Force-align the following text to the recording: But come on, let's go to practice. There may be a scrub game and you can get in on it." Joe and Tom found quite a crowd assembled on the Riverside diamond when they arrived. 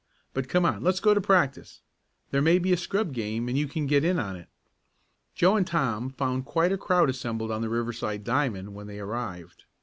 But 0.33 0.49
come 0.49 0.65
on, 0.65 0.81
let's 0.81 0.99
go 0.99 1.13
to 1.13 1.21
practice. 1.21 1.81
There 2.31 2.41
may 2.41 2.57
be 2.57 2.73
a 2.73 2.75
scrub 2.77 3.13
game 3.13 3.47
and 3.47 3.55
you 3.55 3.67
can 3.67 3.85
get 3.85 4.03
in 4.03 4.17
on 4.17 4.35
it." 4.35 4.47
Joe 5.35 5.55
and 5.55 5.67
Tom 5.67 6.09
found 6.09 6.43
quite 6.45 6.71
a 6.71 6.75
crowd 6.79 7.07
assembled 7.07 7.51
on 7.51 7.61
the 7.61 7.69
Riverside 7.69 8.23
diamond 8.23 8.73
when 8.73 8.87
they 8.87 8.97
arrived. 8.99 9.65